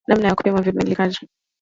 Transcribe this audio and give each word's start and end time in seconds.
namna 0.07 0.27
ya 0.27 0.35
kupima 0.35 0.61
vimiminika 0.61 1.09